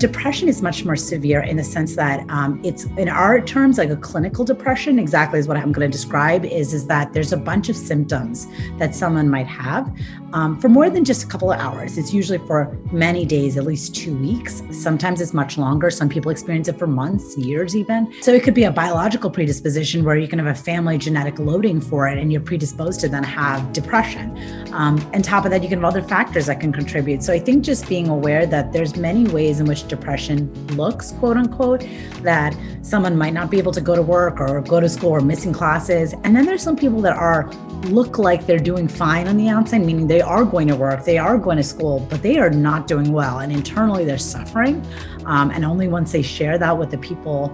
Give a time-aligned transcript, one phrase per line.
[0.00, 3.90] Depression is much more severe in the sense that um, it's in our terms like
[3.90, 4.96] a clinical depression.
[4.96, 6.44] Exactly is what I'm going to describe.
[6.44, 8.46] Is is that there's a bunch of symptoms
[8.78, 9.92] that someone might have
[10.32, 11.98] um, for more than just a couple of hours.
[11.98, 14.62] It's usually for many days, at least two weeks.
[14.70, 15.90] Sometimes it's much longer.
[15.90, 18.12] Some people experience it for months, years, even.
[18.22, 21.80] So it could be a biological predisposition where you can have a family genetic loading
[21.80, 24.38] for it, and you're predisposed to then have depression.
[24.72, 27.22] Um, and top of that, you can have other factors that can contribute.
[27.22, 31.36] So I think just being aware that there's many ways in which depression looks, quote
[31.36, 31.86] unquote,
[32.22, 35.20] that someone might not be able to go to work or go to school or
[35.20, 36.14] missing classes.
[36.24, 37.50] And then there's some people that are
[37.84, 41.18] look like they're doing fine on the outside, meaning they are going to work, they
[41.18, 43.40] are going to school, but they are not doing well.
[43.40, 44.84] And internally they're suffering.
[45.26, 47.48] Um, and only once they share that with the people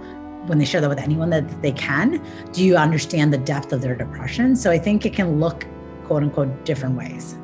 [0.47, 2.23] when they share that with anyone that they can,
[2.53, 4.55] do you understand the depth of their depression?
[4.55, 5.67] So I think it can look,
[6.05, 7.37] quote unquote, different ways.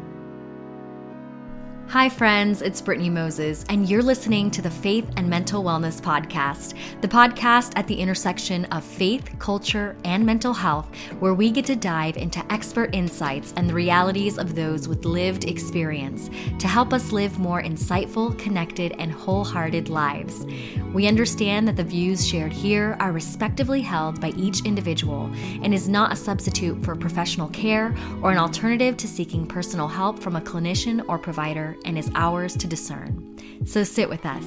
[1.90, 6.74] Hi, friends, it's Brittany Moses, and you're listening to the Faith and Mental Wellness Podcast,
[7.00, 10.87] the podcast at the intersection of faith, culture, and mental health,
[11.18, 15.46] where we get to dive into expert insights and the realities of those with lived
[15.46, 20.46] experience to help us live more insightful, connected, and wholehearted lives.
[20.93, 25.24] We understand that the views shared here are respectively held by each individual
[25.65, 30.20] and is not a substitute for professional care or an alternative to seeking personal help
[30.20, 33.38] from a clinician or provider and is ours to discern.
[33.64, 34.45] So sit with us.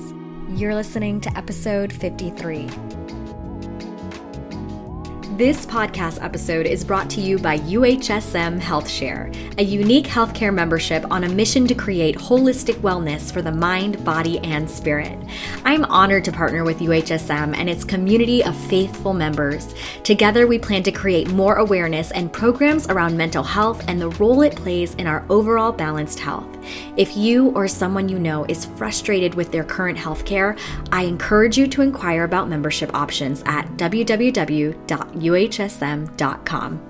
[0.49, 2.69] You're listening to episode 53.
[5.37, 11.23] This podcast episode is brought to you by UHSM HealthShare, a unique healthcare membership on
[11.23, 15.17] a mission to create holistic wellness for the mind, body, and spirit.
[15.65, 19.73] I'm honored to partner with UHSM and its community of faithful members.
[20.03, 24.43] Together, we plan to create more awareness and programs around mental health and the role
[24.43, 26.45] it plays in our overall balanced health.
[26.97, 30.59] If you or someone you know is frustrated with their current healthcare,
[30.91, 34.73] I encourage you to inquire about membership options at www
[35.23, 36.89] uhsm.com.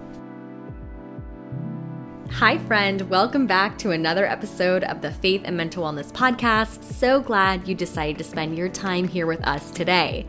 [2.31, 3.01] Hi, friend.
[3.09, 6.83] Welcome back to another episode of the Faith and Mental Wellness Podcast.
[6.83, 10.25] So glad you decided to spend your time here with us today.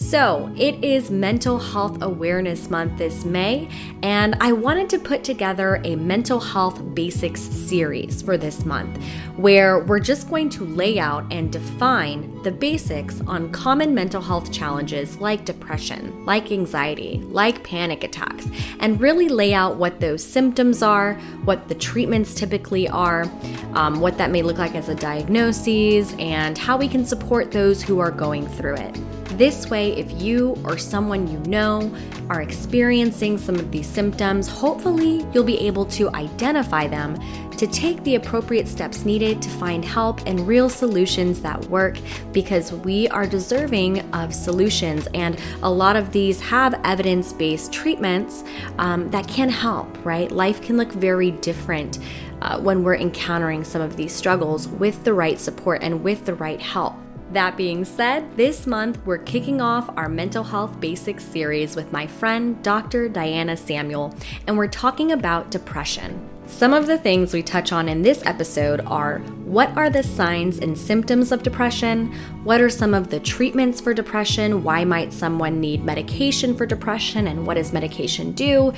[0.00, 3.68] So, it is Mental Health Awareness Month this May,
[4.02, 8.98] and I wanted to put together a mental health basics series for this month
[9.36, 14.50] where we're just going to lay out and define the basics on common mental health
[14.50, 18.48] challenges like depression, like anxiety, like panic attacks,
[18.80, 23.30] and really lay out what those symptoms are, what the treatments typically are,
[23.74, 27.82] um, what that may look like as a diagnosis, and how we can support those
[27.82, 28.98] who are going through it.
[29.40, 31.90] This way, if you or someone you know
[32.28, 37.18] are experiencing some of these symptoms, hopefully you'll be able to identify them
[37.56, 41.96] to take the appropriate steps needed to find help and real solutions that work
[42.32, 45.08] because we are deserving of solutions.
[45.14, 48.44] And a lot of these have evidence based treatments
[48.76, 50.30] um, that can help, right?
[50.30, 51.98] Life can look very different.
[52.42, 56.34] Uh, when we're encountering some of these struggles with the right support and with the
[56.34, 56.94] right help.
[57.32, 62.08] That being said, this month we're kicking off our mental health basics series with my
[62.08, 63.08] friend Dr.
[63.08, 64.12] Diana Samuel,
[64.48, 66.28] and we're talking about depression.
[66.46, 70.58] Some of the things we touch on in this episode are what are the signs
[70.58, 72.12] and symptoms of depression?
[72.42, 74.64] What are some of the treatments for depression?
[74.64, 77.28] Why might someone need medication for depression?
[77.28, 78.72] And what does medication do?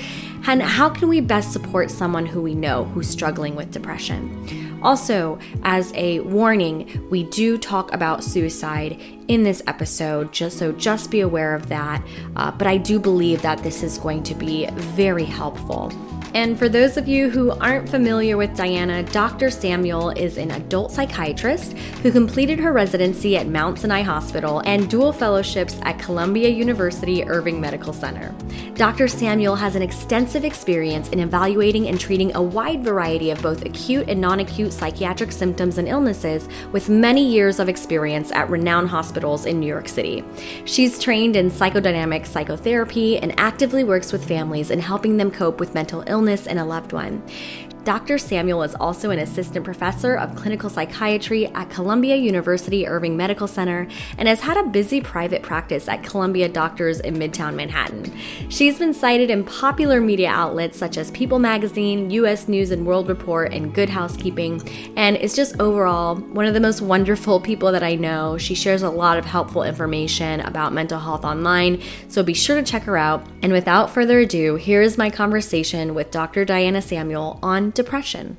[0.47, 4.62] And how can we best support someone who we know who's struggling with depression?
[4.83, 11.11] Also, as a warning, we do talk about suicide in this episode, just so just
[11.11, 12.05] be aware of that.
[12.37, 15.93] Uh, but I do believe that this is going to be very helpful.
[16.35, 19.51] And for those of you who aren't familiar with Diana, Dr.
[19.51, 25.13] Samuel is an adult psychiatrist who completed her residency at Mount Sinai Hospital and dual
[25.13, 28.35] fellowships at Columbia University Irving Medical Center.
[28.77, 29.09] Dr.
[29.09, 34.09] Samuel has an extensive experience in evaluating and treating a wide variety of both acute
[34.09, 39.45] and non acute psychiatric symptoms and illnesses with many years of experience at renowned hospitals
[39.45, 40.25] in New York City.
[40.65, 45.75] She's trained in psychodynamic psychotherapy and actively works with families in helping them cope with
[45.75, 47.21] mental illness illness in a loved one.
[47.85, 48.17] Dr.
[48.17, 53.89] Samuel is also an assistant professor of clinical psychiatry at Columbia University Irving Medical Center
[54.19, 58.17] and has had a busy private practice at Columbia Doctors in Midtown Manhattan.
[58.49, 63.09] She's been cited in popular media outlets such as People Magazine, US News and World
[63.09, 64.63] Report, and Good Housekeeping,
[64.97, 68.39] and is just overall one of the most wonderful people that I know.
[68.39, 72.63] She shares a lot of helpful information about mental health online, so be sure to
[72.63, 73.27] check her out.
[73.43, 76.45] And without further ado, here is my conversation with Dr.
[76.45, 78.37] Diana Samuel on depression.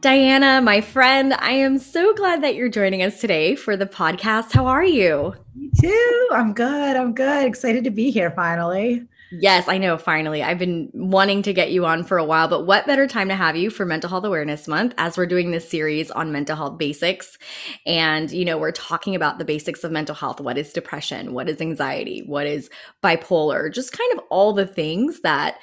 [0.00, 4.52] Diana, my friend, I am so glad that you're joining us today for the podcast.
[4.52, 5.34] How are you?
[5.54, 6.28] Me too.
[6.32, 6.96] I'm good.
[6.96, 7.46] I'm good.
[7.46, 9.06] Excited to be here finally.
[9.32, 10.42] Yes, I know, finally.
[10.42, 13.36] I've been wanting to get you on for a while, but what better time to
[13.36, 16.78] have you for Mental Health Awareness Month as we're doing this series on mental health
[16.78, 17.38] basics.
[17.86, 20.40] And, you know, we're talking about the basics of mental health.
[20.40, 21.32] What is depression?
[21.32, 22.24] What is anxiety?
[22.26, 22.70] What is
[23.04, 23.72] bipolar?
[23.72, 25.58] Just kind of all the things that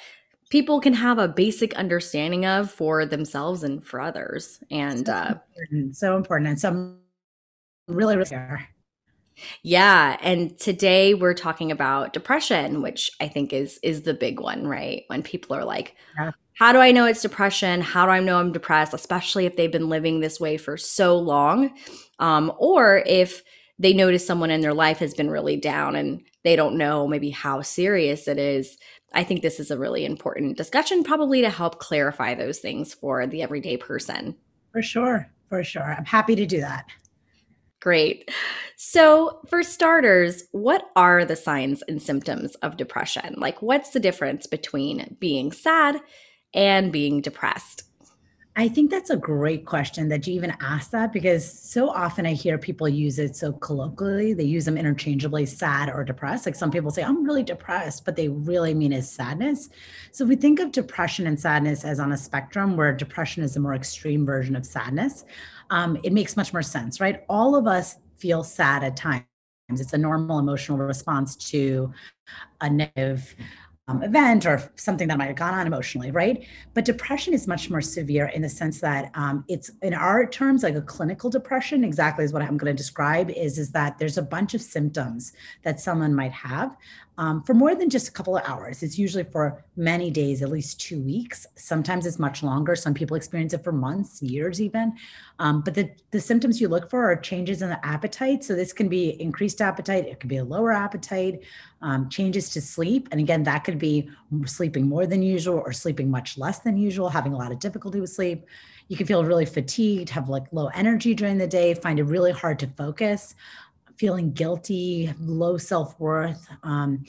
[0.50, 4.62] people can have a basic understanding of for themselves and for others.
[4.70, 5.96] And so uh, important.
[5.96, 6.48] so important.
[6.50, 6.98] And some
[7.86, 8.68] really, really care.
[9.62, 14.66] Yeah, and today we're talking about depression, which I think is is the big one,
[14.66, 15.04] right?
[15.06, 16.32] When people are like, yeah.
[16.54, 17.80] "How do I know it's depression?
[17.80, 21.16] How do I know I'm depressed?" Especially if they've been living this way for so
[21.16, 21.70] long,
[22.18, 23.42] um, or if
[23.78, 27.30] they notice someone in their life has been really down and they don't know maybe
[27.30, 28.76] how serious it is.
[29.12, 33.26] I think this is a really important discussion, probably to help clarify those things for
[33.26, 34.36] the everyday person.
[34.72, 35.30] For sure.
[35.48, 35.94] For sure.
[35.94, 36.86] I'm happy to do that.
[37.80, 38.30] Great.
[38.76, 43.34] So, for starters, what are the signs and symptoms of depression?
[43.38, 46.00] Like, what's the difference between being sad
[46.52, 47.84] and being depressed?
[48.58, 52.32] I think that's a great question that you even asked that because so often I
[52.32, 54.32] hear people use it so colloquially.
[54.32, 56.44] They use them interchangeably, sad or depressed.
[56.44, 59.68] Like some people say, I'm really depressed, but they really mean is sadness.
[60.10, 63.54] So if we think of depression and sadness as on a spectrum where depression is
[63.54, 65.24] a more extreme version of sadness,
[65.70, 67.24] um, it makes much more sense, right?
[67.28, 69.22] All of us feel sad at times.
[69.68, 71.92] It's a normal emotional response to
[72.60, 73.36] a negative
[73.88, 76.46] event or something that might have gone on emotionally, right?
[76.74, 80.62] But depression is much more severe in the sense that um, it's in our terms
[80.62, 81.84] like a clinical depression.
[81.84, 85.32] Exactly is what I'm going to describe is is that there's a bunch of symptoms
[85.62, 86.76] that someone might have
[87.18, 88.82] um, for more than just a couple of hours.
[88.84, 91.46] It's usually for many days, at least two weeks.
[91.56, 92.76] Sometimes it's much longer.
[92.76, 94.94] Some people experience it for months, years, even.
[95.40, 98.44] Um, but the, the symptoms you look for are changes in the appetite.
[98.44, 101.42] So this can be increased appetite, it could be a lower appetite,
[101.82, 103.08] um, changes to sleep.
[103.10, 104.08] And again, that could be
[104.46, 108.00] sleeping more than usual or sleeping much less than usual, having a lot of difficulty
[108.00, 108.46] with sleep.
[108.86, 112.32] You can feel really fatigued, have like low energy during the day, find it really
[112.32, 113.34] hard to focus
[113.98, 116.46] feeling guilty, low self worth.
[116.62, 117.04] Um,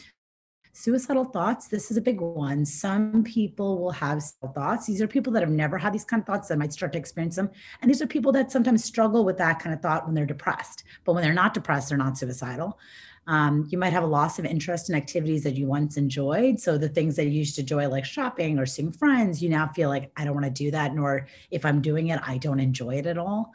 [0.73, 2.65] suicidal thoughts this is a big one.
[2.65, 4.23] Some people will have
[4.55, 4.87] thoughts.
[4.87, 6.99] These are people that have never had these kind of thoughts that might start to
[6.99, 7.49] experience them.
[7.81, 10.83] And these are people that sometimes struggle with that kind of thought when they're depressed.
[11.03, 12.79] But when they're not depressed they're not suicidal.
[13.27, 16.59] Um, you might have a loss of interest in activities that you once enjoyed.
[16.59, 19.67] So the things that you used to enjoy like shopping or seeing friends you now
[19.67, 22.59] feel like i don't want to do that nor if i'm doing it i don't
[22.59, 23.53] enjoy it at all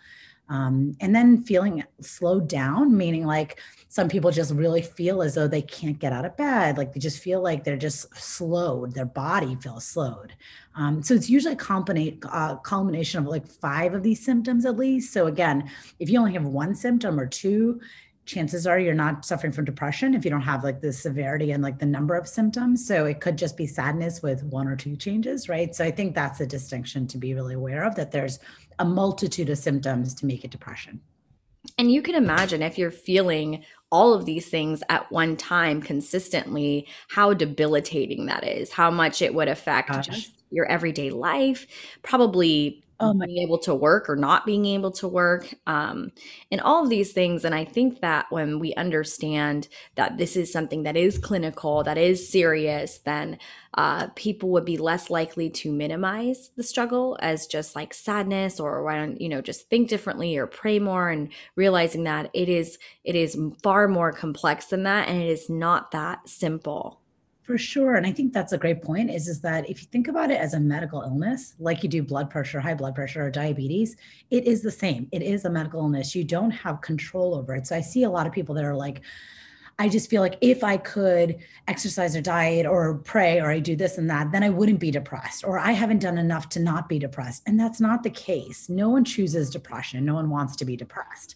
[0.49, 5.49] um, and then feeling slowed down, meaning like some people just really feel as though
[5.49, 6.77] they can't get out of bed.
[6.77, 10.35] Like they just feel like they're just slowed, their body feels slowed.
[10.75, 15.13] Um, so it's usually a uh, culmination of like five of these symptoms at least.
[15.13, 17.81] So again, if you only have one symptom or two,
[18.27, 21.63] chances are you're not suffering from depression if you don't have like the severity and
[21.63, 22.87] like the number of symptoms.
[22.87, 25.75] So it could just be sadness with one or two changes, right?
[25.75, 28.39] So I think that's a distinction to be really aware of that there's
[28.79, 31.01] a multitude of symptoms to make it depression.
[31.79, 36.87] And you can imagine if you're feeling all of these things at one time consistently,
[37.09, 40.07] how debilitating that is, how much it would affect Gosh.
[40.07, 41.67] just your everyday life,
[42.03, 46.11] probably oh being able to work or not being able to work um,
[46.51, 50.53] and all of these things and i think that when we understand that this is
[50.53, 53.39] something that is clinical that is serious then
[53.77, 58.85] uh, people would be less likely to minimize the struggle as just like sadness or
[58.85, 62.79] why don't you know just think differently or pray more and realizing that it is
[63.05, 67.01] it is far more complex than that and it is not that simple
[67.45, 67.95] for sure.
[67.95, 70.41] And I think that's a great point is, is that if you think about it
[70.41, 73.97] as a medical illness, like you do blood pressure, high blood pressure, or diabetes,
[74.31, 75.09] it is the same.
[75.13, 76.15] It is a medical illness.
[76.15, 77.67] You don't have control over it.
[77.67, 79.03] So I see a lot of people that are like,
[79.79, 83.75] I just feel like if I could exercise or diet or pray or I do
[83.75, 86.89] this and that, then I wouldn't be depressed or I haven't done enough to not
[86.89, 87.43] be depressed.
[87.47, 88.69] And that's not the case.
[88.69, 90.05] No one chooses depression.
[90.05, 91.35] No one wants to be depressed.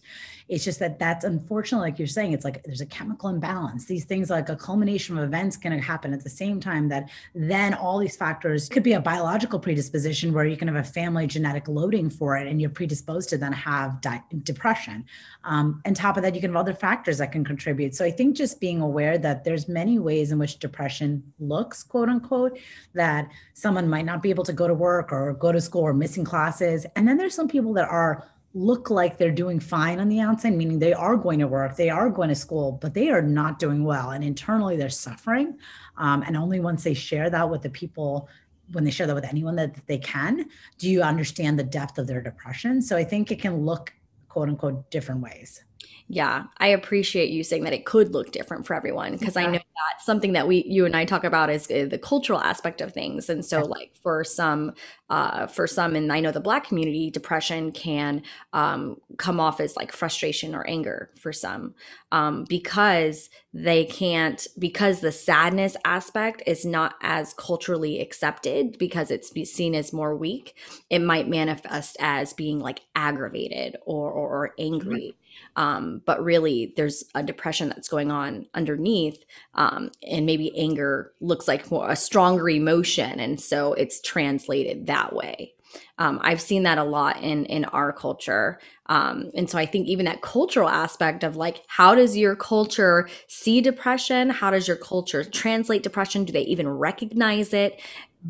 [0.49, 3.85] It's just that that's unfortunately, like you're saying, it's like there's a chemical imbalance.
[3.85, 6.89] These things, like a culmination of events, can happen at the same time.
[6.89, 10.83] That then all these factors could be a biological predisposition where you can have a
[10.83, 15.05] family genetic loading for it, and you're predisposed to then have di- depression.
[15.43, 17.93] Um, and top of that, you can have other factors that can contribute.
[17.93, 22.09] So I think just being aware that there's many ways in which depression looks, quote
[22.09, 22.57] unquote,
[22.93, 25.93] that someone might not be able to go to work or go to school or
[25.93, 30.09] missing classes, and then there's some people that are look like they're doing fine on
[30.09, 33.09] the outside, meaning they are going to work, they are going to school, but they
[33.09, 34.09] are not doing well.
[34.09, 35.59] And internally, they're suffering.
[35.97, 38.27] Um, and only once they share that with the people
[38.71, 40.45] when they share that with anyone that they can
[40.77, 43.93] do you understand the depth of their depression so i think it can look
[44.27, 45.63] quote unquote different ways
[46.11, 49.43] yeah, I appreciate you saying that it could look different for everyone because yeah.
[49.43, 52.39] I know that something that we you and I talk about is uh, the cultural
[52.41, 53.29] aspect of things.
[53.29, 54.73] And so like for some
[55.11, 58.23] uh for some and I know the black community depression can
[58.53, 61.75] um come off as like frustration or anger for some
[62.11, 69.31] um because they can't because the sadness aspect is not as culturally accepted because it's
[69.51, 70.55] seen as more weak.
[70.89, 75.15] It might manifest as being like aggravated or or, or angry.
[75.55, 79.23] Um, but really, there's a depression that's going on underneath,
[79.55, 85.13] um, and maybe anger looks like more, a stronger emotion, and so it's translated that
[85.13, 85.53] way.
[85.97, 89.87] Um, I've seen that a lot in in our culture, um, and so I think
[89.87, 94.29] even that cultural aspect of like, how does your culture see depression?
[94.29, 96.25] How does your culture translate depression?
[96.25, 97.81] Do they even recognize it?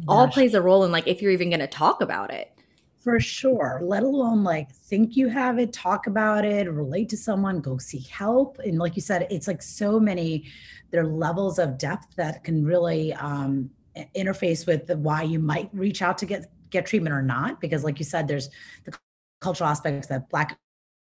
[0.08, 2.52] All plays a role in like if you're even going to talk about it
[3.00, 7.62] for sure let alone like think you have it talk about it relate to someone
[7.62, 10.46] go seek help and like you said it's like so many
[10.92, 13.70] there are levels of depth that can really um,
[14.16, 17.84] interface with the, why you might reach out to get get treatment or not because
[17.84, 18.50] like you said there's
[18.86, 18.94] the
[19.42, 20.60] cultural aspects that black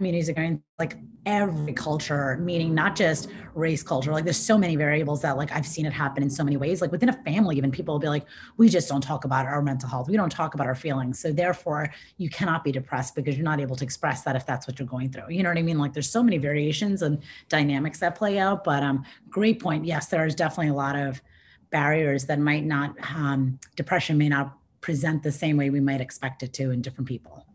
[0.02, 4.74] communities are going like every culture meaning not just race culture like there's so many
[4.74, 7.56] variables that like i've seen it happen in so many ways like within a family
[7.56, 10.08] even people will be like we just don't talk about our mental health.
[10.08, 11.18] We don't talk about our feelings.
[11.20, 14.66] So therefore you cannot be depressed because you're not able to express that if that's
[14.66, 15.30] what you're going through.
[15.30, 15.78] You know what i mean?
[15.78, 19.84] Like there's so many variations and dynamics that play out but um great point.
[19.84, 21.22] Yes there's definitely a lot of
[21.70, 26.42] barriers that might not um, depression may not present the same way we might expect
[26.42, 27.46] it to in different people.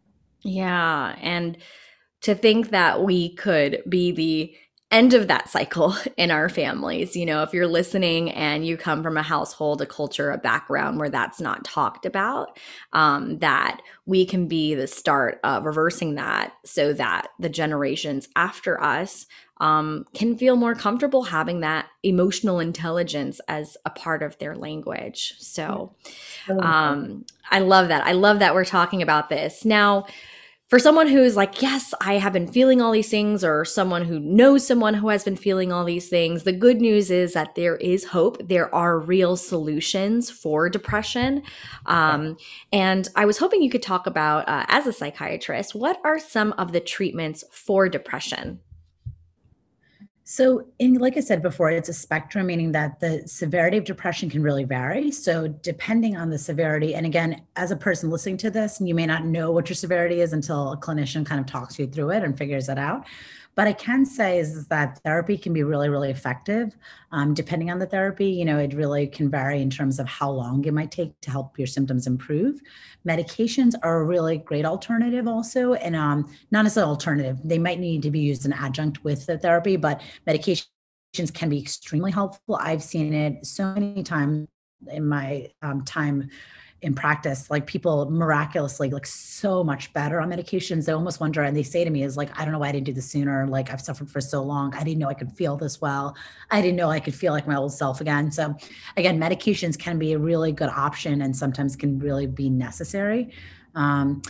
[0.41, 1.57] Yeah and
[2.21, 4.55] to think that we could be the
[4.89, 7.15] end of that cycle in our families.
[7.15, 10.99] You know, if you're listening and you come from a household, a culture, a background
[10.99, 12.57] where that's not talked about,
[12.93, 18.81] um, that we can be the start of reversing that so that the generations after
[18.81, 19.25] us
[19.59, 25.33] um, can feel more comfortable having that emotional intelligence as a part of their language.
[25.39, 25.95] So
[26.61, 28.05] um, I love that.
[28.05, 29.65] I love that we're talking about this.
[29.65, 30.05] Now,
[30.67, 34.19] for someone who's like, yes, I have been feeling all these things, or someone who
[34.19, 37.77] knows someone who has been feeling all these things, the good news is that there
[37.77, 38.49] is hope.
[38.49, 41.43] There are real solutions for depression.
[41.85, 42.37] Um,
[42.73, 46.53] and I was hoping you could talk about, uh, as a psychiatrist, what are some
[46.57, 48.59] of the treatments for depression?
[50.29, 54.29] So, in like I said before, it's a spectrum, meaning that the severity of depression
[54.29, 55.09] can really vary.
[55.09, 59.05] So, depending on the severity, and again, as a person listening to this, you may
[59.05, 62.23] not know what your severity is until a clinician kind of talks you through it
[62.23, 63.05] and figures it out.
[63.57, 66.77] But I can say is, is that therapy can be really, really effective.
[67.11, 70.29] Um, depending on the therapy, you know, it really can vary in terms of how
[70.29, 72.61] long it might take to help your symptoms improve.
[73.03, 77.39] Medications are a really great alternative, also, and um, not as an alternative.
[77.43, 80.67] They might need to be used in adjunct with the therapy, but medications
[81.33, 82.59] can be extremely helpful.
[82.61, 84.47] I've seen it so many times
[84.91, 86.29] in my um, time
[86.81, 90.85] in practice like people miraculously look so much better on medications.
[90.85, 92.71] They almost wonder and they say to me is like i don't know why i
[92.71, 93.47] didn't do this sooner.
[93.47, 94.73] Like i've suffered for so long.
[94.75, 96.15] I didn't know i could feel this well.
[96.51, 98.31] I didn't know i could feel like my old self again.
[98.31, 98.55] So
[98.95, 103.31] again medications can be a really good option and sometimes can really be necessary.
[103.73, 104.21] Um,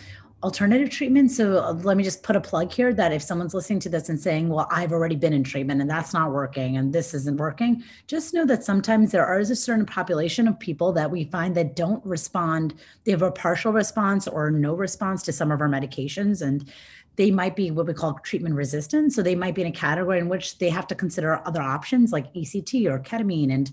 [0.44, 1.32] alternative treatment.
[1.32, 4.10] So uh, let me just put a plug here that if someone's listening to this
[4.10, 7.38] and saying, well, I've already been in treatment and that's not working and this isn't
[7.38, 11.56] working, just know that sometimes there is a certain population of people that we find
[11.56, 12.76] that don't respond.
[13.04, 16.44] They have a partial response or no response to some of our medications.
[16.44, 16.72] And
[17.16, 19.14] they might be what we call treatment resistant.
[19.14, 22.12] So they might be in a category in which they have to consider other options
[22.12, 23.72] like ECT or ketamine and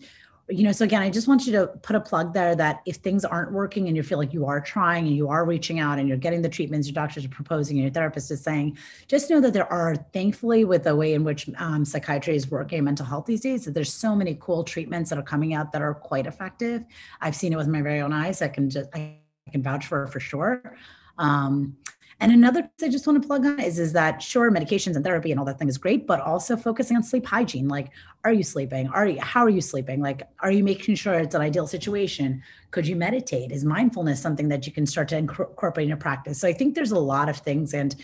[0.49, 2.97] you know so again i just want you to put a plug there that if
[2.97, 5.99] things aren't working and you feel like you are trying and you are reaching out
[5.99, 8.77] and you're getting the treatments your doctors are proposing and your therapist is saying
[9.09, 12.85] just know that there are thankfully with the way in which um, psychiatry is working
[12.85, 15.83] mental health these days that there's so many cool treatments that are coming out that
[15.83, 16.85] are quite effective.
[17.21, 18.43] I've seen it with my very own eyes.
[18.43, 19.17] I can just i
[19.51, 20.77] can vouch for for sure.
[21.19, 21.77] Um,
[22.21, 25.04] and another thing I just want to plug on is, is that sure, medications and
[25.04, 27.68] therapy and all that thing is great, but also focusing on sleep hygiene.
[27.68, 27.90] Like,
[28.25, 28.88] are you sleeping?
[28.88, 30.00] Are you, how are you sleeping?
[30.00, 32.42] Like, are you making sure it's an ideal situation?
[32.71, 33.50] Could you meditate?
[33.52, 36.40] Is mindfulness something that you can start to incorporate into practice?
[36.40, 37.75] So I think there's a lot of things.
[37.75, 37.97] And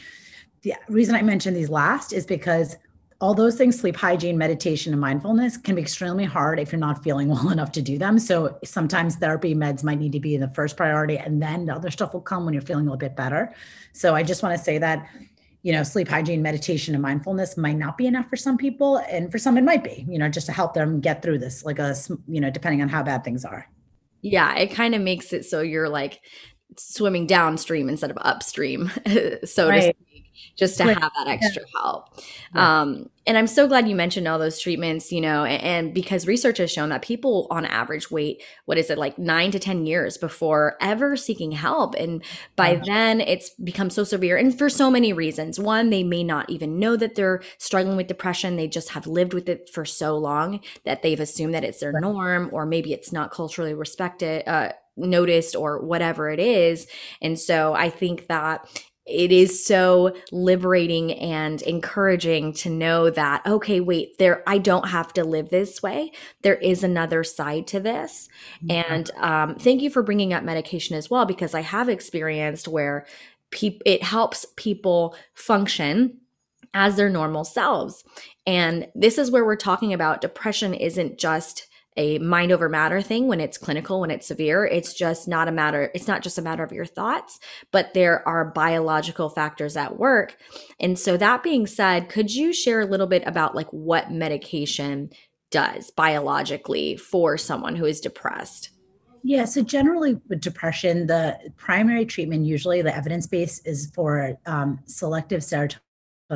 [0.63, 2.77] the reason I mentioned these last is because
[3.21, 7.05] all those things sleep hygiene meditation and mindfulness can be extremely hard if you're not
[7.05, 8.19] feeling well enough to do them.
[8.19, 11.91] So sometimes therapy meds might need to be the first priority and then the other
[11.91, 13.55] stuff will come when you're feeling a little bit better.
[13.93, 15.09] So i just want to say that
[15.63, 19.31] you know sleep hygiene meditation and mindfulness might not be enough for some people and
[19.31, 21.79] for some it might be you know just to help them get through this like
[21.79, 21.95] a
[22.27, 23.69] you know depending on how bad things are.
[24.23, 26.21] Yeah, it kind of makes it so you're like
[26.79, 28.91] swimming downstream instead of upstream,
[29.45, 29.77] so right.
[29.77, 30.10] to speak,
[30.57, 30.99] just to right.
[30.99, 32.09] have that extra help.
[32.55, 32.81] Yeah.
[32.81, 36.27] Um, and I'm so glad you mentioned all those treatments, you know, and, and, because
[36.27, 39.87] research has shown that people on average wait, what is it, like nine to 10
[39.87, 41.95] years before ever seeking help.
[41.95, 42.25] And
[42.57, 42.83] by yeah.
[42.85, 44.37] then it's become so severe.
[44.37, 45.61] And for so many reasons.
[45.61, 48.57] One, they may not even know that they're struggling with depression.
[48.57, 52.01] They just have lived with it for so long that they've assumed that it's their
[52.01, 54.43] norm, or maybe it's not culturally respected.
[54.49, 56.87] Uh, noticed or whatever it is.
[57.23, 58.69] And so I think that
[59.07, 65.13] it is so liberating and encouraging to know that okay wait there i don't have
[65.13, 66.13] to live this way.
[66.43, 68.29] There is another side to this.
[68.65, 68.93] Mm-hmm.
[68.93, 73.07] and um, thank you for bringing up medication as well because i have experienced where
[73.51, 76.19] pe- it helps people function
[76.75, 78.05] as their normal selves.
[78.47, 81.67] And this is where we're talking about depression isn't just
[82.01, 84.65] a mind over matter thing when it's clinical when it's severe.
[84.65, 87.39] It's just not a matter it's not just a matter of your thoughts
[87.71, 90.37] but there are biological factors at work.
[90.81, 95.11] And so that being said could you share a little bit about like what medication
[95.51, 98.71] does biologically for someone who is depressed?
[99.23, 104.79] Yeah, so generally with depression, the primary treatment, usually the evidence base, is for um,
[104.87, 105.77] selective serotonin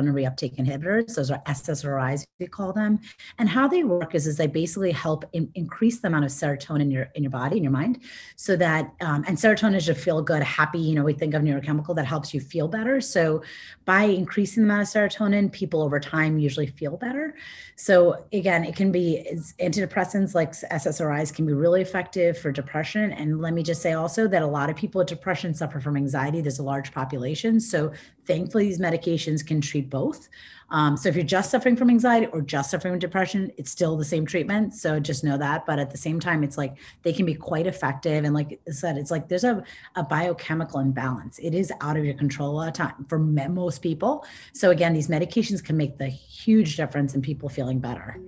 [0.03, 1.15] reuptake inhibitors.
[1.15, 2.99] Those are SSRIs, we call them.
[3.37, 6.81] And how they work is, is they basically help in, increase the amount of serotonin
[6.81, 8.01] in your in your body, in your mind,
[8.35, 10.79] so that um, and serotonin is a feel good, happy.
[10.79, 12.99] You know, we think of neurochemical that helps you feel better.
[13.01, 13.43] So
[13.85, 17.35] by increasing the amount of serotonin, people over time usually feel better.
[17.75, 19.25] So again, it can be
[19.59, 23.11] antidepressants like SSRIs can be really effective for depression.
[23.11, 25.97] And let me just say also that a lot of people with depression suffer from
[25.97, 26.41] anxiety.
[26.41, 27.91] There's a large population, so
[28.25, 30.29] thankfully these medications can treat both.
[30.71, 33.97] Um, so if you're just suffering from anxiety or just suffering from depression, it's still
[33.97, 34.73] the same treatment.
[34.73, 35.65] So just know that.
[35.65, 38.23] But at the same time, it's like they can be quite effective.
[38.23, 39.63] And like I said, it's like there's a,
[39.95, 41.37] a biochemical imbalance.
[41.39, 44.25] It is out of your control a lot of time for most people.
[44.53, 48.19] So again, these medications can make the huge difference in people feeling better.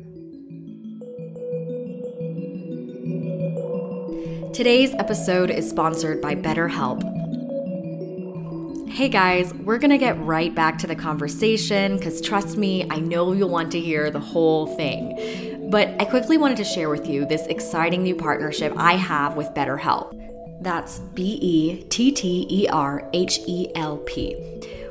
[4.54, 7.27] Today's episode is sponsored by BetterHelp.
[8.90, 13.34] Hey guys, we're gonna get right back to the conversation because trust me, I know
[13.34, 15.70] you'll want to hear the whole thing.
[15.70, 19.48] But I quickly wanted to share with you this exciting new partnership I have with
[19.50, 20.64] BetterHelp.
[20.64, 24.36] That's B E T T E R H E L P.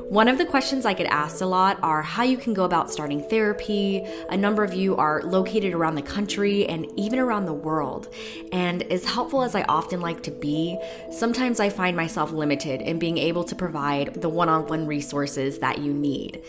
[0.09, 2.92] One of the questions I get asked a lot are how you can go about
[2.92, 4.05] starting therapy.
[4.31, 8.09] A number of you are located around the country and even around the world.
[8.53, 10.79] And as helpful as I often like to be,
[11.11, 15.59] sometimes I find myself limited in being able to provide the one on one resources
[15.59, 16.40] that you need.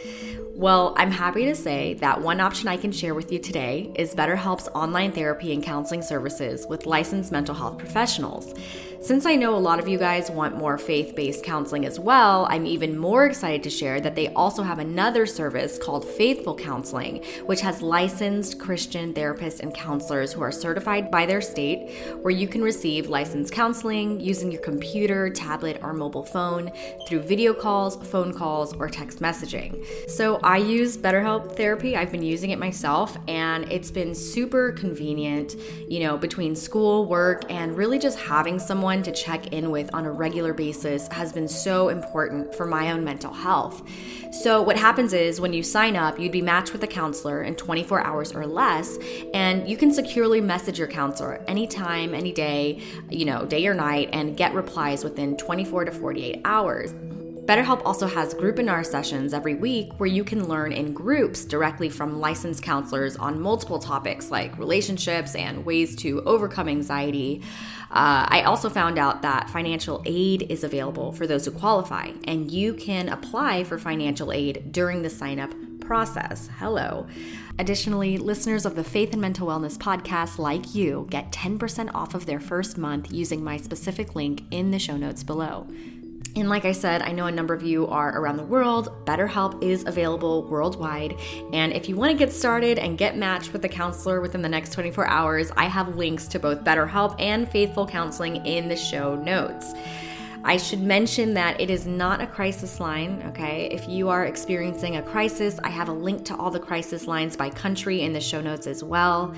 [0.54, 4.13] Well, I'm happy to say that one option I can share with you today is
[4.13, 8.54] BetterHelp's online therapy and counseling services with licensed mental health professionals.
[8.99, 12.47] Since I know a lot of you guys want more faith based counseling as well,
[12.49, 17.23] I'm even more excited to share that they also have another service called Faithful Counseling,
[17.45, 22.47] which has licensed Christian therapists and counselors who are certified by their state, where you
[22.47, 26.71] can receive licensed counseling using your computer, tablet, or mobile phone
[27.07, 29.86] through video calls, phone calls, or text messaging.
[30.10, 31.95] So I use BetterHelp Therapy.
[31.95, 35.55] I've been using it myself, and it's been super convenient,
[35.88, 39.93] you know, between school, work, and really just having someone someone to check in with
[39.93, 43.84] on a regular basis has been so important for my own mental health.
[44.32, 47.56] So, what happens is when you sign up, you'd be matched with a counselor in
[47.56, 48.97] 24 hours or less,
[49.34, 54.08] and you can securely message your counselor anytime, any day, you know, day or night,
[54.13, 56.93] and get replies within 24 to 48 hours.
[57.47, 62.19] BetterHelp also has groupinar sessions every week where you can learn in groups directly from
[62.19, 67.41] licensed counselors on multiple topics like relationships and ways to overcome anxiety.
[67.89, 72.51] Uh, I also found out that financial aid is available for those who qualify, and
[72.51, 76.49] you can apply for financial aid during the sign up process.
[76.60, 77.07] Hello.
[77.60, 82.25] Additionally, listeners of the Faith and Mental Wellness podcast, like you, get 10% off of
[82.25, 85.65] their first month using my specific link in the show notes below.
[86.38, 88.93] And like I said, I know a number of you are around the world.
[89.06, 91.15] BetterHelp is available worldwide.
[91.52, 94.50] And if you want to get started and get matched with a counselor within the
[94.50, 99.15] next 24 hours, I have links to both BetterHelp and Faithful Counseling in the show
[99.15, 99.73] notes.
[100.43, 103.67] I should mention that it is not a crisis line, okay?
[103.71, 107.36] If you are experiencing a crisis, I have a link to all the crisis lines
[107.36, 109.34] by country in the show notes as well.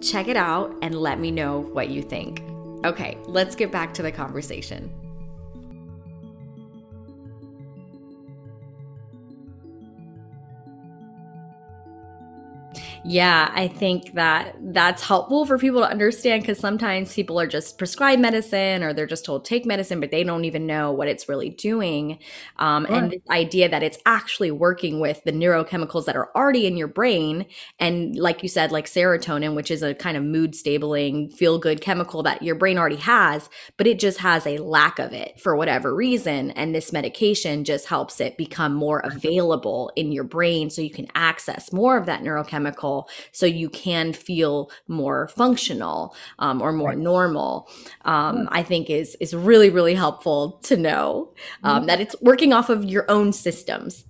[0.00, 2.44] Check it out and let me know what you think.
[2.84, 5.03] Okay, let's get back to the conversation.
[13.06, 17.76] Yeah, I think that that's helpful for people to understand because sometimes people are just
[17.76, 21.28] prescribed medicine or they're just told take medicine, but they don't even know what it's
[21.28, 22.18] really doing.
[22.56, 26.78] Um, And this idea that it's actually working with the neurochemicals that are already in
[26.78, 27.44] your brain.
[27.78, 31.82] And like you said, like serotonin, which is a kind of mood stabling, feel good
[31.82, 35.54] chemical that your brain already has, but it just has a lack of it for
[35.56, 36.52] whatever reason.
[36.52, 41.08] And this medication just helps it become more available in your brain so you can
[41.14, 42.93] access more of that neurochemical
[43.32, 46.98] so you can feel more functional um, or more right.
[46.98, 47.68] normal
[48.04, 51.86] um, i think is is really really helpful to know um, mm-hmm.
[51.86, 54.04] that it's working off of your own systems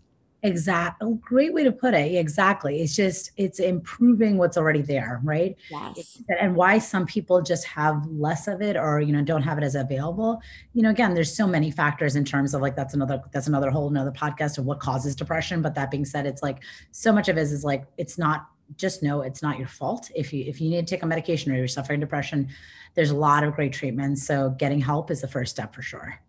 [0.44, 1.08] Exactly.
[1.08, 2.14] Oh, great way to put it.
[2.14, 2.82] Exactly.
[2.82, 5.56] It's just it's improving what's already there, right?
[5.70, 6.22] Yes.
[6.38, 9.64] And why some people just have less of it or you know don't have it
[9.64, 10.42] as available.
[10.74, 13.70] You know, again, there's so many factors in terms of like that's another that's another
[13.70, 15.62] whole another podcast of what causes depression.
[15.62, 18.46] But that being said, it's like so much of it is like it's not
[18.76, 20.10] just know it's not your fault.
[20.14, 22.48] If you if you need to take a medication or you're suffering depression
[22.94, 24.26] there's a lot of great treatments.
[24.26, 26.20] So getting help is the first step for sure.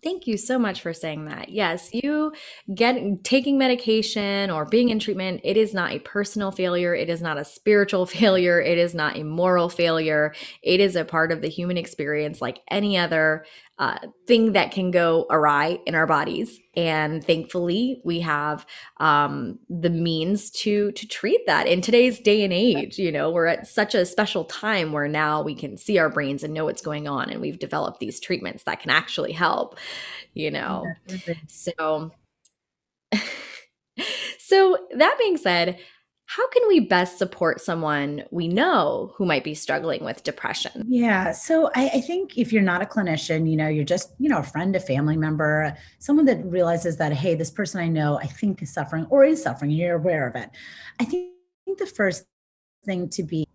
[0.00, 1.48] Thank you so much for saying that.
[1.48, 2.32] Yes, you
[2.72, 7.20] get taking medication or being in treatment, it is not a personal failure, it is
[7.20, 10.34] not a spiritual failure, it is not a moral failure.
[10.62, 13.44] It is a part of the human experience like any other
[13.78, 16.58] uh, thing that can go awry in our bodies.
[16.76, 18.66] And thankfully we have
[18.98, 23.46] um, the means to to treat that in today's day and age you know we're
[23.46, 26.82] at such a special time where now we can see our brains and know what's
[26.82, 29.76] going on and we've developed these treatments that can actually help
[30.34, 30.86] you know.
[31.48, 32.12] So
[34.38, 35.78] so that being said
[36.28, 40.84] how can we best support someone we know who might be struggling with depression?
[40.86, 41.32] Yeah.
[41.32, 44.40] So I, I, think if you're not a clinician, you know, you're just, you know,
[44.40, 48.26] a friend, a family member, someone that realizes that, hey, this person I know, I
[48.26, 50.50] think is suffering or is suffering, and you're aware of it.
[51.00, 51.32] I think
[51.78, 52.26] the first
[52.84, 53.46] thing to be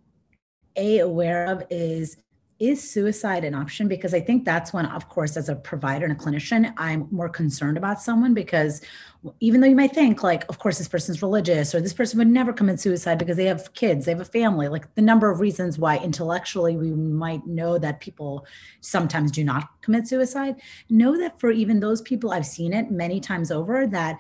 [0.76, 2.18] a aware of is
[2.60, 3.88] is suicide an option?
[3.88, 7.30] Because I think that's when, of course, as a provider and a clinician, I'm more
[7.30, 8.82] concerned about someone because
[9.40, 12.28] even though you might think, like, of course, this person's religious or this person would
[12.28, 15.40] never commit suicide because they have kids, they have a family, like the number of
[15.40, 18.46] reasons why intellectually we might know that people
[18.82, 20.56] sometimes do not commit suicide.
[20.90, 24.20] Know that for even those people, I've seen it many times over that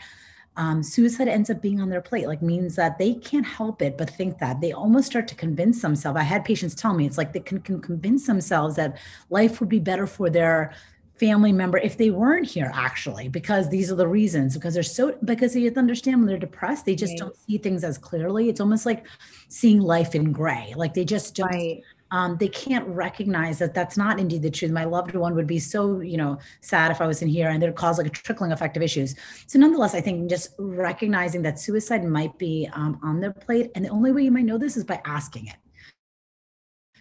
[0.56, 3.98] um, suicide ends up being on their plate like means that they can't help it
[3.98, 4.62] but think that.
[4.62, 6.20] They almost start to convince themselves.
[6.20, 8.98] I had patients tell me it's like they can, can convince themselves that
[9.30, 10.74] life would be better for their
[11.20, 15.16] family member if they weren't here actually because these are the reasons because they're so
[15.24, 17.20] because you have to understand when they're depressed they just right.
[17.20, 18.50] don't see things as clearly.
[18.50, 19.06] It's almost like
[19.48, 21.82] seeing life in gray like they just don't right
[22.14, 24.72] um, they can't recognize that that's not indeed the truth.
[24.72, 27.62] My loved one would be so, you know, sad if I was in here and
[27.62, 29.16] it'd cause like a trickling effect of issues.
[29.48, 33.72] So nonetheless, I think just recognizing that suicide might be um, on their plate.
[33.74, 35.56] And the only way you might know this is by asking it.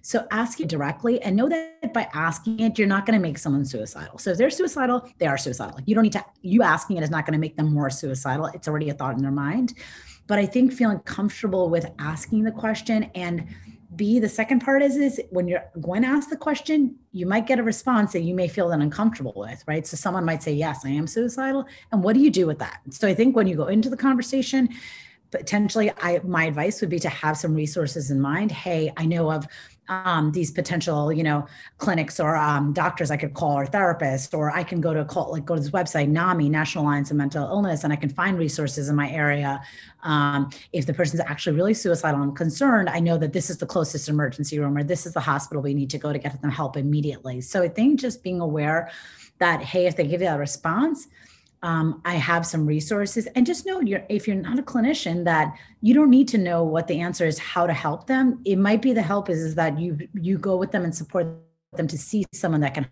[0.01, 3.37] So ask it directly and know that by asking it, you're not going to make
[3.37, 4.17] someone suicidal.
[4.17, 5.79] So if they're suicidal, they are suicidal.
[5.85, 8.47] You don't need to, you asking it is not going to make them more suicidal.
[8.47, 9.75] It's already a thought in their mind.
[10.27, 13.47] But I think feeling comfortable with asking the question and
[13.97, 17.47] B, the second part is is when you're going to ask the question, you might
[17.47, 19.87] get a response that you may feel then uncomfortable with, right?
[19.87, 21.67] So someone might say, Yes, I am suicidal.
[21.91, 22.81] And what do you do with that?
[22.91, 24.69] So I think when you go into the conversation,
[25.31, 28.53] potentially I my advice would be to have some resources in mind.
[28.53, 29.47] Hey, I know of
[29.89, 31.47] um, these potential, you know,
[31.79, 35.33] clinics or um, doctors I could call or therapists, or I can go to call
[35.33, 38.39] like go to this website, NAMI, National Alliance of Mental Illness, and I can find
[38.39, 39.61] resources in my area.
[40.03, 43.67] Um, if the person's actually really suicidal and concerned, I know that this is the
[43.67, 46.51] closest emergency room or this is the hospital we need to go to get them
[46.51, 47.41] help immediately.
[47.41, 48.91] So I think just being aware
[49.39, 51.09] that hey, if they give you a response,
[51.63, 53.27] um, I have some resources.
[53.35, 56.65] And just know you're if you're not a clinician that you don't need to know
[56.65, 58.41] what the answer is, how to help them.
[58.45, 61.27] It might be the help is, is that you you go with them and support
[61.73, 62.89] them to see someone that can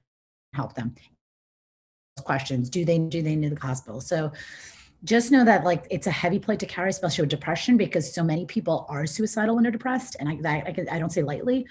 [0.55, 0.95] help them.
[2.23, 4.01] Questions: Do they do they need the hospital?
[4.01, 4.33] So
[5.03, 8.23] just know that like it's a heavy plate to carry, especially with depression, because so
[8.23, 11.67] many people are suicidal when they're depressed, and I I, I don't say lightly.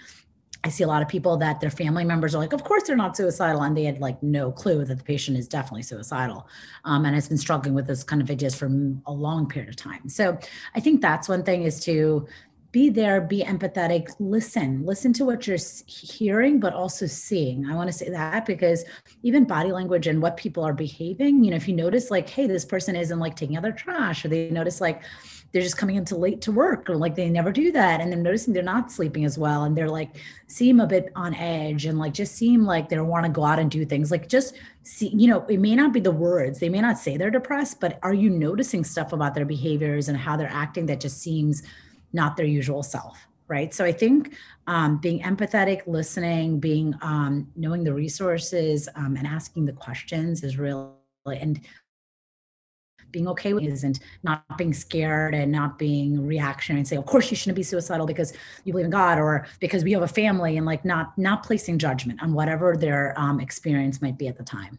[0.63, 2.95] I see a lot of people that their family members are like, of course they're
[2.95, 6.47] not suicidal, and they had like no clue that the patient is definitely suicidal,
[6.83, 8.69] um, and has been struggling with this kind of ideas for
[9.05, 10.09] a long period of time.
[10.09, 10.37] So
[10.75, 12.27] I think that's one thing is to
[12.71, 17.65] be there, be empathetic, listen, listen to what you're hearing, but also seeing.
[17.65, 18.85] I want to say that because
[19.23, 22.45] even body language and what people are behaving, you know, if you notice like, hey,
[22.45, 25.01] this person isn't like taking out their trash, or they notice like
[25.51, 28.01] they're just coming in too late to work or like they never do that.
[28.01, 31.33] And they're noticing they're not sleeping as well and they're like seem a bit on
[31.35, 34.11] edge and like just seem like they don't want to go out and do things.
[34.11, 36.59] Like just see you know it may not be the words.
[36.59, 40.17] They may not say they're depressed but are you noticing stuff about their behaviors and
[40.17, 41.63] how they're acting that just seems
[42.13, 43.73] not their usual self right?
[43.73, 44.35] So i think
[44.67, 50.59] um, being empathetic listening being um, knowing the resources um, and asking the questions is
[50.59, 50.91] really
[51.25, 51.59] and
[53.11, 57.05] being okay with is and not being scared and not being reactionary and say of
[57.05, 60.07] course you shouldn't be suicidal because you believe in god or because we have a
[60.07, 64.37] family and like not not placing judgment on whatever their um, experience might be at
[64.37, 64.77] the time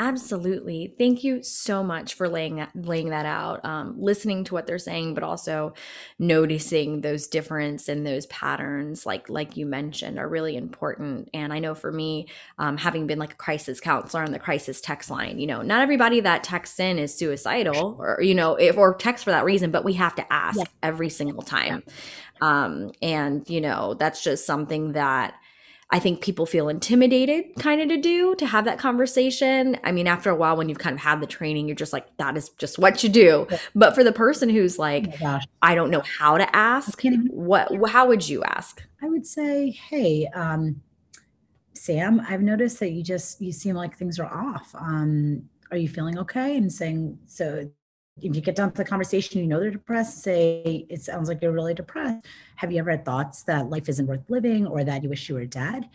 [0.00, 0.94] Absolutely.
[0.96, 5.14] Thank you so much for laying laying that out, um, listening to what they're saying,
[5.14, 5.74] but also
[6.20, 11.28] noticing those difference and those patterns, like like you mentioned, are really important.
[11.34, 14.80] And I know for me, um, having been like a crisis counselor on the crisis
[14.80, 18.76] text line, you know, not everybody that texts in is suicidal, or you know, if
[18.76, 20.64] or text for that reason, but we have to ask yeah.
[20.80, 21.82] every single time.
[21.84, 21.92] Yeah.
[22.40, 25.34] Um, and you know, that's just something that
[25.90, 29.78] I think people feel intimidated kind of to do to have that conversation.
[29.84, 32.14] I mean, after a while, when you've kind of had the training, you're just like,
[32.18, 33.46] that is just what you do.
[33.74, 38.06] But for the person who's like, oh I don't know how to ask, what, how
[38.06, 38.82] would you ask?
[39.02, 40.82] I would say, hey, um,
[41.72, 44.74] Sam, I've noticed that you just, you seem like things are off.
[44.74, 46.56] Um, are you feeling okay?
[46.56, 47.70] And saying, so
[48.22, 51.40] if you get down to the conversation, you know they're depressed, say, it sounds like
[51.42, 52.26] you're really depressed.
[52.56, 55.34] Have you ever had thoughts that life isn't worth living or that you wish you
[55.34, 55.88] were dead?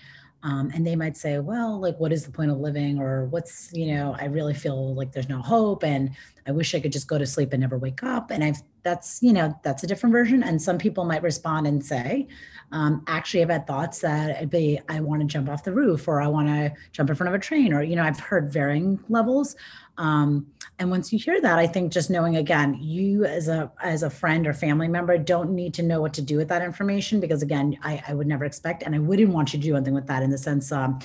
[0.43, 2.99] Um, and they might say, well, like, what is the point of living?
[2.99, 6.11] Or what's, you know, I really feel like there's no hope and
[6.45, 8.29] I wish I could just go to sleep and never wake up.
[8.29, 10.43] And I've, that's, you know, that's a different version.
[10.43, 12.27] And some people might respond and say,
[12.71, 16.07] um, actually, I've had thoughts that I'd be, I want to jump off the roof
[16.07, 18.51] or I want to jump in front of a train or, you know, I've heard
[18.51, 19.55] varying levels.
[19.97, 20.47] Um,
[20.79, 24.09] and once you hear that, I think just knowing again, you as a as a
[24.09, 27.43] friend or family member don't need to know what to do with that information because
[27.43, 30.07] again, I, I would never expect and I wouldn't want you to do anything with
[30.07, 30.99] that in the sense um,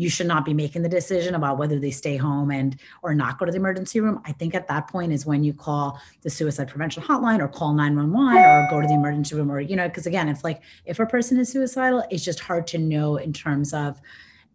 [0.00, 3.38] you should not be making the decision about whether they stay home and or not
[3.38, 4.18] go to the emergency room.
[4.24, 7.74] I think at that point is when you call the suicide prevention hotline or call
[7.74, 10.98] 911 or go to the emergency room or you know because again if like if
[10.98, 14.00] a person is suicidal it's just hard to know in terms of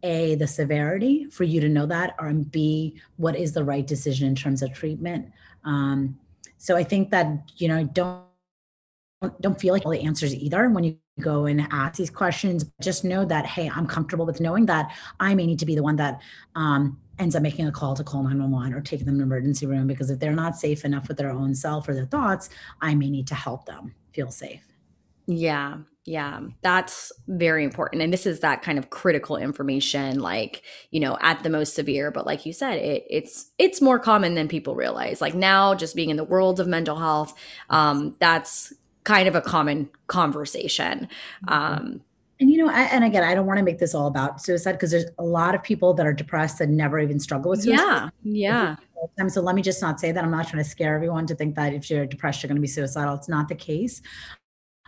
[0.02, 4.28] a the severity for you to know that or b what is the right decision
[4.28, 5.32] in terms of treatment.
[5.64, 6.18] Um,
[6.58, 7.28] so i think that
[7.58, 8.24] you know don't
[9.42, 13.06] don't feel like all the answers either when you go and ask these questions just
[13.06, 15.96] know that hey i'm comfortable with knowing that i may need to be the one
[15.96, 16.22] that
[16.56, 19.88] um, ends up making a call to call 911 or taking them to emergency room
[19.88, 22.50] because if they're not safe enough with their own self or their thoughts
[22.82, 24.64] i may need to help them feel safe
[25.28, 28.04] yeah yeah, that's very important.
[28.04, 32.12] And this is that kind of critical information, like, you know, at the most severe.
[32.12, 35.20] But like you said, it, it's it's more common than people realize.
[35.20, 37.34] Like now, just being in the world of mental health,
[37.72, 38.72] um, that's
[39.06, 41.08] kind of a common conversation.
[41.48, 41.54] Mm-hmm.
[41.54, 42.02] Um,
[42.40, 44.74] and you know, I, and again, I don't want to make this all about suicide
[44.74, 48.12] because there's a lot of people that are depressed and never even struggle with suicide.
[48.24, 48.76] Yeah,
[49.18, 49.28] yeah.
[49.30, 50.22] So let me just not say that.
[50.22, 52.62] I'm not trying to scare everyone to think that if you're depressed, you're going to
[52.62, 53.14] be suicidal.
[53.14, 54.02] It's not the case.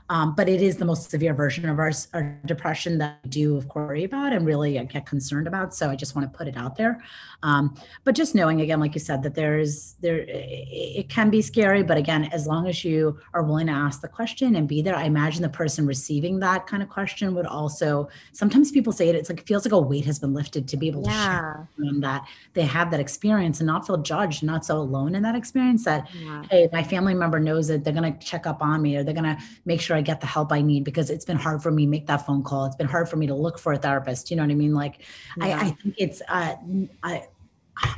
[0.10, 3.58] Um, but it is the most severe version of our, our depression that I do,
[3.58, 5.74] of course, worry about and really get concerned about.
[5.74, 7.02] So I just want to put it out there.
[7.44, 11.84] Um, but just knowing, again, like you said, that there's there, it can be scary.
[11.84, 14.96] But again, as long as you are willing to ask the question and be there,
[14.96, 18.10] I imagine the person receiving that kind of question would also.
[18.32, 20.78] Sometimes people say it, it's like it feels like a weight has been lifted to
[20.78, 21.68] be able to share
[22.00, 25.86] that they have that experience and not feel judged, not so alone in that experience.
[25.86, 26.44] That yeah.
[26.50, 29.14] hey, my family member knows that they're going to check up on me or they're
[29.14, 31.72] going to make sure I get the help I need because it's been hard for
[31.72, 32.66] me to make that phone call.
[32.66, 34.30] It's been hard for me to look for a therapist.
[34.30, 34.74] You know what I mean?
[34.74, 35.02] Like,
[35.38, 35.46] yeah.
[35.46, 36.56] I, I, think it's uh,
[37.04, 37.28] I,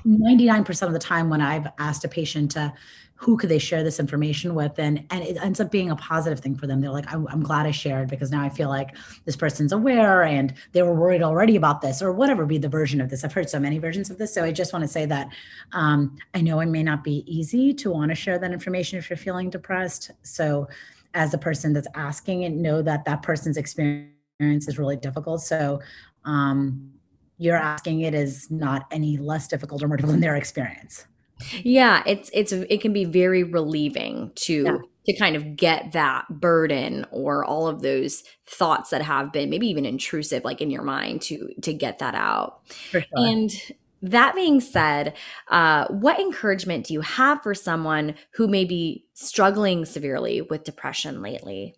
[0.06, 2.74] 99% of the time when I've asked a patient to
[3.20, 6.40] who could they share this information with and and it ends up being a positive
[6.40, 8.96] thing for them they're like I'm, I'm, glad i shared because now i feel like
[9.26, 13.02] this person's aware and they were worried already about this or whatever be the version
[13.02, 15.06] of this i've heard so many versions of this so i just want to say
[15.06, 15.28] that
[15.74, 19.10] um, i know it may not be easy to want to share that information if
[19.10, 20.68] you're feeling depressed so
[21.14, 25.42] as the person that's asking and know that that person's experience is really difficult.
[25.42, 25.82] So
[26.26, 26.92] um,
[27.38, 31.06] you're asking it is not any less difficult or more difficult than their experience.
[31.64, 34.78] Yeah, it's it's it can be very relieving to yeah.
[35.06, 39.68] to kind of get that burden or all of those thoughts that have been maybe
[39.68, 42.60] even intrusive like in your mind to to get that out.
[42.68, 43.04] Sure.
[43.14, 43.52] And
[44.02, 45.16] that being said,
[45.50, 51.22] uh, what encouragement do you have for someone who may be struggling severely with depression
[51.22, 51.76] lately?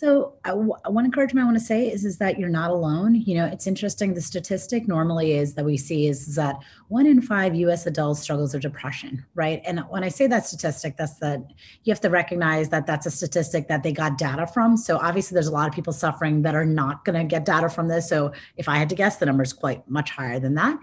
[0.00, 3.16] So, uh, one encouragement I want to say is is that you're not alone.
[3.16, 4.14] You know, it's interesting.
[4.14, 6.56] The statistic normally is that we see is, is that
[6.88, 7.84] one in five U.S.
[7.84, 9.60] adults struggles with depression, right?
[9.66, 11.42] And when I say that statistic, that's that
[11.84, 14.78] you have to recognize that that's a statistic that they got data from.
[14.78, 17.68] So obviously, there's a lot of people suffering that are not going to get data
[17.68, 18.08] from this.
[18.08, 20.78] So if I had to guess, the number is quite much higher than that.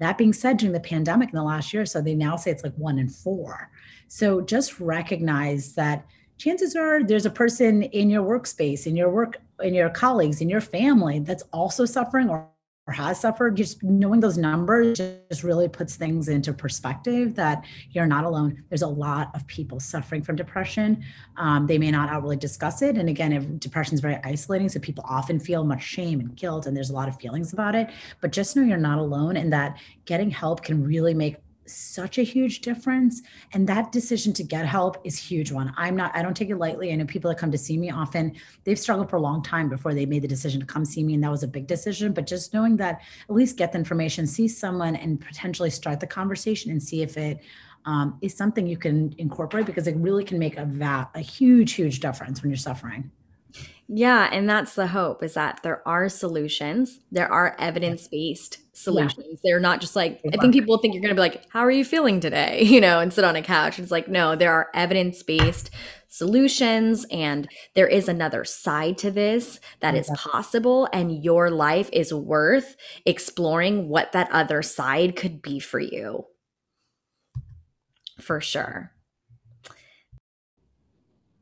[0.00, 2.64] That being said, during the pandemic in the last year, so they now say it's
[2.64, 3.70] like one in four.
[4.08, 6.06] So just recognize that
[6.38, 10.48] chances are there's a person in your workspace, in your work, in your colleagues, in
[10.48, 12.48] your family that's also suffering or
[12.90, 18.06] or has suffered, just knowing those numbers just really puts things into perspective that you're
[18.06, 18.64] not alone.
[18.68, 21.04] There's a lot of people suffering from depression.
[21.36, 22.98] Um, they may not outwardly discuss it.
[22.98, 24.68] And again, depression is very isolating.
[24.68, 27.76] So people often feel much shame and guilt, and there's a lot of feelings about
[27.76, 27.90] it.
[28.20, 31.36] But just know you're not alone and that getting help can really make
[31.72, 33.22] such a huge difference.
[33.52, 35.72] And that decision to get help is huge one.
[35.76, 36.92] I'm not i don't take it lightly.
[36.92, 39.68] I know people that come to see me often they've struggled for a long time
[39.68, 42.12] before they made the decision to come see me and that was a big decision.
[42.12, 46.06] But just knowing that at least get the information see someone and potentially start the
[46.06, 47.40] conversation and see if it
[47.86, 51.72] um, is something you can incorporate because it really can make a va- a huge
[51.72, 53.10] huge difference when you're suffering
[53.88, 57.00] yeah, and that's the hope is that there are solutions.
[57.10, 59.26] There are evidence-based solutions.
[59.28, 59.36] Yeah.
[59.42, 61.70] They're not just like I think people think you're going to be like, "How are
[61.70, 63.78] you feeling today?" you know, and sit on a couch.
[63.78, 65.70] It's like, no, there are evidence-based
[66.08, 72.12] solutions and there is another side to this that is possible and your life is
[72.12, 76.26] worth exploring what that other side could be for you.
[78.20, 78.92] For sure.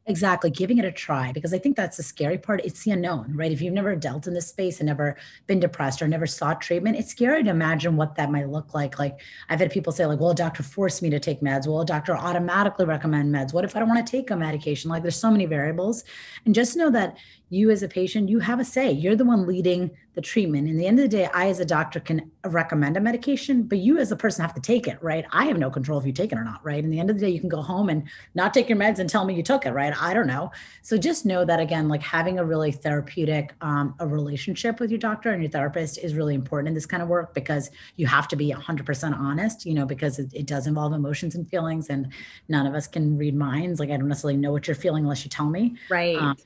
[0.08, 2.62] Exactly, giving it a try because I think that's the scary part.
[2.64, 3.52] It's the unknown, right?
[3.52, 5.16] If you've never dealt in this space and never
[5.46, 8.98] been depressed or never sought treatment, it's scary to imagine what that might look like.
[8.98, 11.66] Like I've had people say, like, "Well, a doctor forced me to take meds.
[11.66, 13.52] Well, a doctor automatically recommend meds.
[13.52, 16.04] What if I don't want to take a medication?" Like, there's so many variables,
[16.46, 17.18] and just know that
[17.50, 18.90] you as a patient, you have a say.
[18.90, 20.68] You're the one leading the treatment.
[20.68, 23.78] In the end of the day, I as a doctor can recommend a medication, but
[23.78, 25.24] you as a person have to take it, right?
[25.30, 26.82] I have no control if you take it or not, right?
[26.82, 28.02] In the end of the day, you can go home and
[28.34, 29.94] not take your meds and tell me you took it, right?
[29.96, 30.50] I don't know.
[30.82, 34.98] So just know that again, like having a really therapeutic um, a relationship with your
[34.98, 38.28] doctor and your therapist is really important in this kind of work because you have
[38.28, 42.08] to be 100% honest, you know, because it, it does involve emotions and feelings, and
[42.48, 43.78] none of us can read minds.
[43.78, 46.16] Like I don't necessarily know what you're feeling unless you tell me, right?
[46.16, 46.36] Um,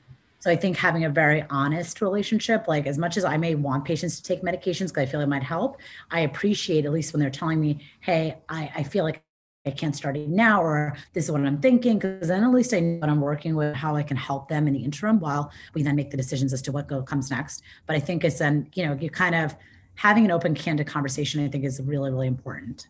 [0.43, 3.85] so I think having a very honest relationship, like as much as I may want
[3.85, 5.79] patients to take medications because I feel it might help,
[6.11, 9.23] I appreciate at least when they're telling me, hey, I, I feel like
[9.65, 12.73] I can't start it now, or this is what I'm thinking, because then at least
[12.73, 15.49] I know what I'm working with, how I can help them in the interim while
[15.75, 17.63] we then make the decisions as to what go, comes next.
[17.87, 19.55] But I think it's then, you know, you kind of
[19.95, 22.89] having an open, candid conversation, I think is really, really important.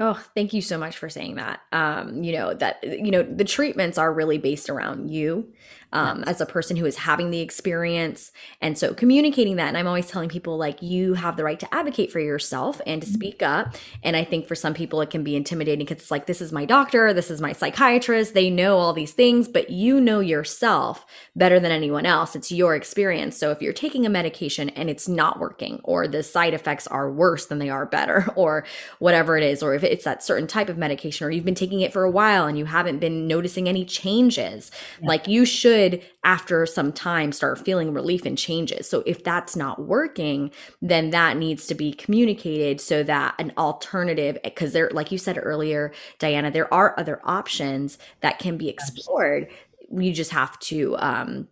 [0.00, 1.60] Oh, thank you so much for saying that.
[1.70, 5.52] Um, you know, that, you know, the treatments are really based around you
[5.92, 8.32] um, as a person who is having the experience.
[8.60, 11.74] And so communicating that, and I'm always telling people, like, you have the right to
[11.74, 13.14] advocate for yourself and to mm-hmm.
[13.14, 13.74] speak up.
[14.02, 16.52] And I think for some people, it can be intimidating because it's like, this is
[16.52, 21.06] my doctor, this is my psychiatrist, they know all these things, but you know yourself
[21.36, 22.34] better than anyone else.
[22.34, 23.36] It's your experience.
[23.36, 27.10] So if you're taking a medication and it's not working, or the side effects are
[27.10, 28.64] worse than they are better, or
[28.98, 31.80] whatever it is, or if it's that certain type of medication or you've been taking
[31.80, 34.70] it for a while and you haven't been noticing any changes
[35.00, 35.08] yeah.
[35.08, 35.83] like you should
[36.22, 38.88] after some time start feeling relief and changes.
[38.88, 40.50] So if that's not working
[40.82, 45.38] then that needs to be communicated so that an alternative because there like you said
[45.40, 49.48] earlier diana there are other options that can be explored.
[49.90, 51.48] You just have to um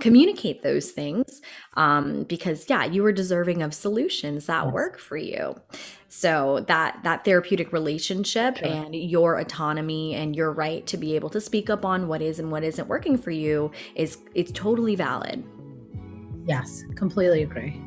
[0.00, 1.40] communicate those things
[1.74, 4.72] um, because yeah you are deserving of solutions that yes.
[4.72, 5.54] work for you
[6.08, 8.68] so that that therapeutic relationship sure.
[8.68, 12.38] and your autonomy and your right to be able to speak up on what is
[12.38, 15.44] and what isn't working for you is it's totally valid
[16.46, 17.80] yes completely agree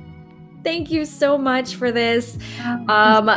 [0.63, 2.37] Thank you so much for this.
[2.89, 3.29] Um,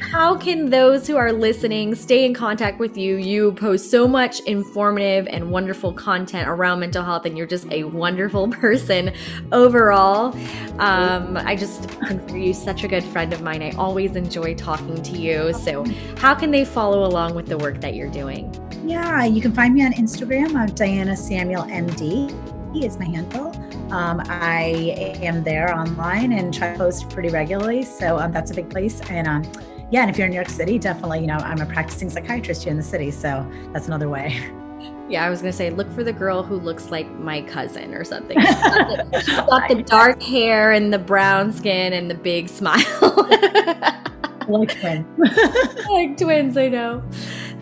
[0.00, 3.16] how can those who are listening stay in contact with you?
[3.16, 7.84] You post so much informative and wonderful content around mental health, and you're just a
[7.84, 9.12] wonderful person
[9.52, 10.36] overall.
[10.80, 13.62] Um, I just consider you such a good friend of mine.
[13.62, 15.52] I always enjoy talking to you.
[15.52, 15.84] So,
[16.16, 18.52] how can they follow along with the work that you're doing?
[18.84, 20.56] Yeah, you can find me on Instagram.
[20.56, 23.52] I'm Diana Samuel MD He is my handle.
[23.90, 27.82] Um, I am there online and try to post pretty regularly.
[27.82, 29.00] So um, that's a big place.
[29.10, 29.50] And um,
[29.90, 32.64] yeah, and if you're in New York City, definitely, you know, I'm a practicing psychiatrist
[32.64, 33.10] here in the city.
[33.10, 34.52] So that's another way.
[35.08, 38.04] Yeah, I was gonna say, look for the girl who looks like my cousin or
[38.04, 38.38] something.
[38.38, 42.50] She's got the, she's got the dark hair and the brown skin and the big
[42.50, 42.84] smile.
[44.48, 45.06] like twins.
[45.90, 47.02] like twins, I know.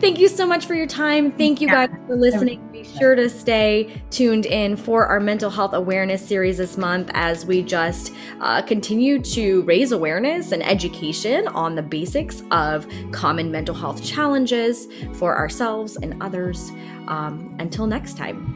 [0.00, 1.30] Thank you so much for your time.
[1.30, 2.65] Thank you guys for listening.
[2.76, 7.46] Be sure to stay tuned in for our mental health awareness series this month as
[7.46, 13.74] we just uh, continue to raise awareness and education on the basics of common mental
[13.74, 16.70] health challenges for ourselves and others.
[17.08, 18.55] Um, until next time.